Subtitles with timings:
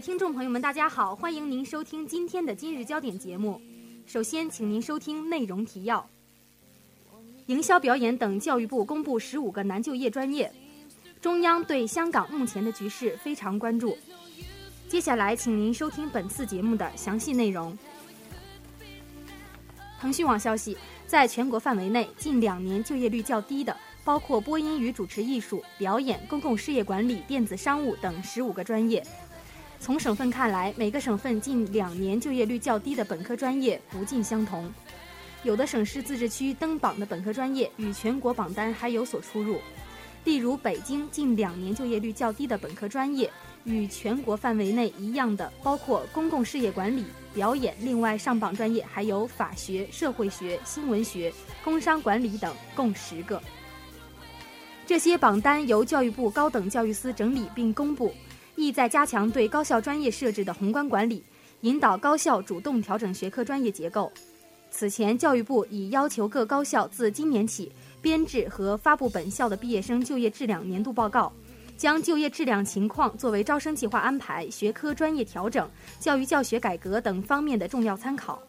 [0.00, 3.60] 听众朋友们，大家好，欢迎您收听今天的今日焦点节目。
[4.06, 6.08] 首先，请您收听内容提要：
[7.46, 10.50] 营销表演等，教育部公布十五个难就业专业。
[11.20, 13.94] 中央对香港目前的局势非常关注。
[14.88, 17.76] 接下来，请您收听本次节目的详细内容。
[20.00, 29.06] 腾讯网消息，在全国范围内，近两年就业率较低的，包括播音与主持艺术、表演、公共事业管理、电子商务等十五个专业。
[29.80, 34.70] 从省份看来，每个省份近两年就业率较低的本科专业不尽相同，
[35.42, 39.58] 有的省市自治区登榜的本科专业与全国榜单还有所出入。
[40.24, 43.30] 例如，北京近两年就业率较低的本科专业
[43.64, 51.32] 与全国范围内一样的，包括公共事业管理、表演，另外上榜专业还有法学、社会学、新闻学、
[51.64, 53.42] 工商管理等，共十个。
[54.86, 58.12] 这些榜单由教育部高等教育司整理并公布。
[58.56, 61.22] 意在加强对高校专业设置的宏观管理，
[61.62, 64.12] 引导高校主动调整学科专业结构。
[64.70, 71.32] 此前，教育部已要求各高校自今年起编制和发布本校的毕业生就业质量年度报告，
[71.76, 78.40] 将就业质量情况作为招生计划安排、学科专业调整、教育教学改革等方面的重要参考。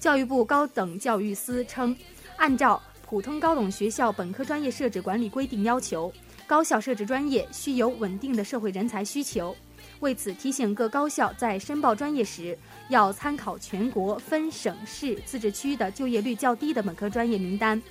[0.00, 1.96] 教育部高等教育司称，
[2.36, 6.12] 按照普通高等学校本科专业设置管理规定要求。
[6.46, 9.54] 高校设置专业需有稳定的社会人才需求，
[9.98, 12.56] 为此提醒各高校在申报专业时，
[12.88, 17.82] 要参考全国分省市自治区的就业率较低的本科专业名单，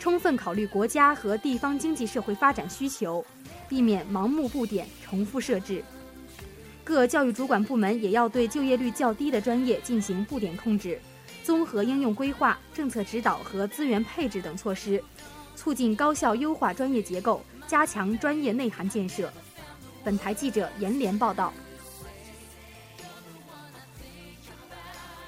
[0.00, 3.24] 充分考虑国家和地方经济社会发展需求，
[3.68, 5.80] 避免盲目布点、重复设置。
[6.82, 10.98] 各教育主管部门也要对就业率较低的专业进行布点控制，
[11.44, 15.00] 综合应用规划、政策指导和资源配置等措施，
[15.54, 17.40] 促进高校优化专业结构。
[17.66, 19.32] 加强专业内涵建设。
[20.02, 21.52] 本台记者严连报道。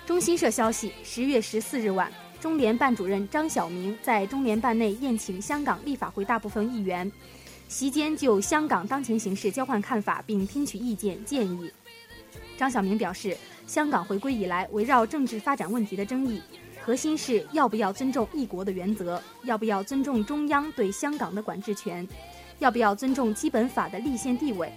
[0.05, 7.11] 中新社消息，十月十四日晚，中联办主任张晓明在中联办内宴请香港立法会大部分议员，
[7.69, 11.73] 席间就香港当前形势交换看法，并听取意见建议。
[12.57, 13.37] 张晓明表示，
[13.67, 16.41] 香港回归以来，围绕政治发展问题的争议。
[16.87, 22.07] 核心是要不要尊重一国的原则，要不要尊重中央对香港的管制权，
[22.61, 24.71] 要不要尊重基本法的立宪地位，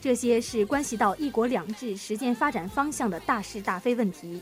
[0.00, 4.40] 这些是关系到一国两制实践发展方向的大是大非问题。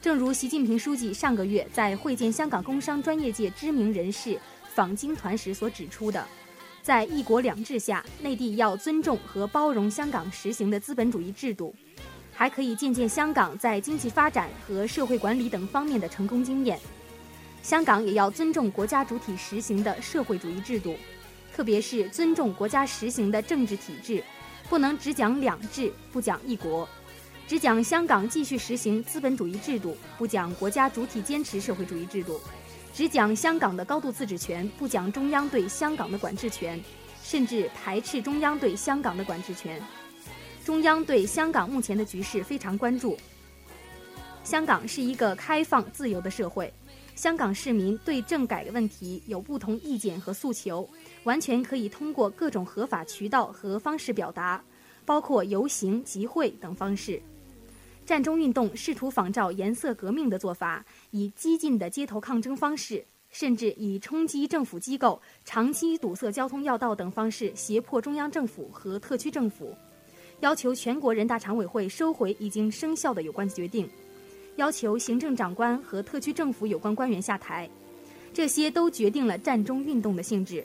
[0.00, 4.40] 正如习近平书记上个月在会见香港工商专业界知名人士
[4.72, 6.26] 访京团时所指出的，
[6.80, 11.74] 在一国两制下，内地要尊重和包容香港实行的资本主义制度。
[12.34, 16.78] 还可以借鉴香港在经济发展和社会管理等方面的成功经验。
[17.62, 20.96] 香港也要尊重国家主体实行的社会主义制度，
[21.54, 24.22] 特别是尊重国家实行的政治体制，
[24.68, 26.86] 不能只讲两制不讲一国，
[27.46, 32.38] 只讲香港继续实行资本主义制度，不讲国家主体坚持社会主义制度，
[32.92, 36.78] 只讲香港的高度自治权，不讲中央对香港的管制权，
[37.22, 39.80] 甚至排斥中央对香港的管制权。
[40.64, 43.14] 中央对香港目前的局势非常关注。
[44.42, 46.72] 香港是一个开放自由的社会，
[47.14, 50.88] 香港市民对政改的问题有不同意见和诉求，
[51.24, 54.64] 完全可以通过各种合法渠道和方式表达，
[55.04, 57.20] 包括游行、集会等方式。
[58.06, 69.74] 占中运动试图仿照颜色革命的做法，以激进的街头抗争方式，甚至以冲击政府机构、长期堵塞交通要道等方式胁迫中央政府和特区政府。
[70.40, 73.88] 要求全国人大常委会收回已经生效的有关决定，
[74.56, 77.68] 要求行政长官和特区政府有关官员下台，
[78.32, 80.64] 这些都决定了战中运动的性质。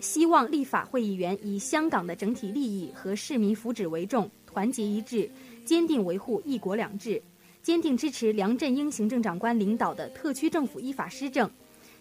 [0.00, 5.30] 希望立法会议员以香港的整体利益和市民福祉为重，团结一致，
[5.64, 7.22] 坚定维护一国两制，
[7.62, 11.48] 坚定支持梁振英行政长官领导的特区政府依法施政，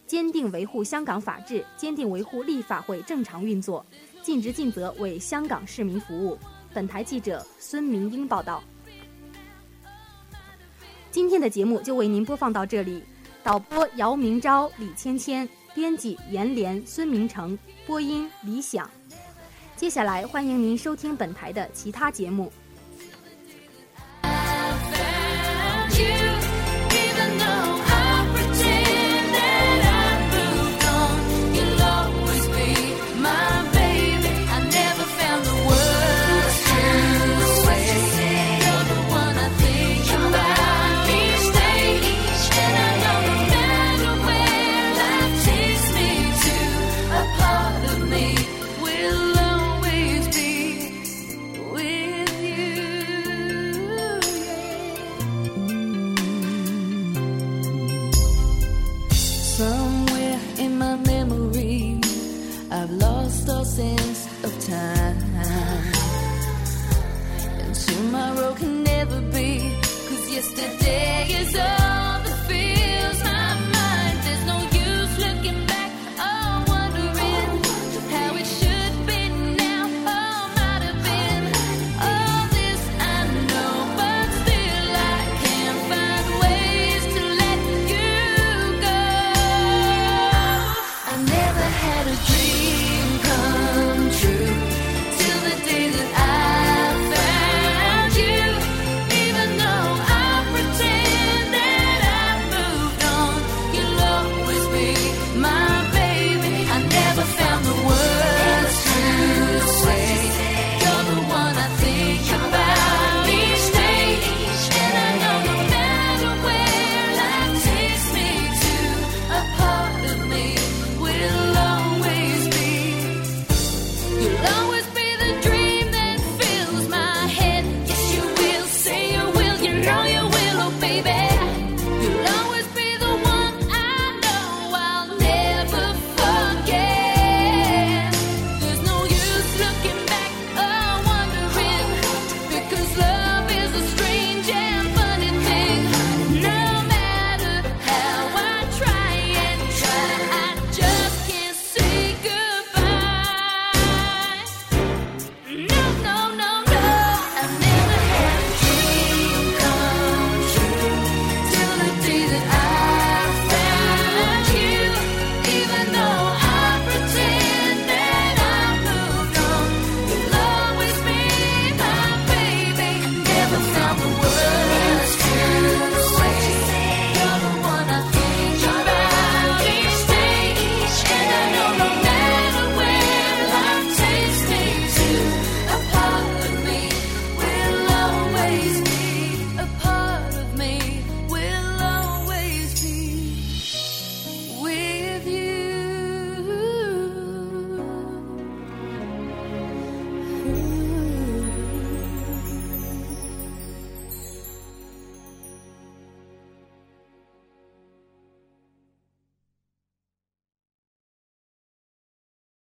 [0.07, 3.85] 坚定维护香港法治，坚定维护立法会正常运作，
[4.23, 6.35] 尽职尽责为香港市民服务。
[6.73, 8.63] 本台记者孙明英报道。
[11.09, 13.03] 今天的节目就为您播放到这里，
[13.43, 18.89] 导播姚明钊、李芊芊，编辑严连、孙明成，播音李想。
[19.75, 22.51] 接下来欢迎您收听本台的其他节目。
[63.61, 65.17] no sense of time.
[67.59, 69.59] And tomorrow can never be,
[70.07, 71.80] cause yesterday is over.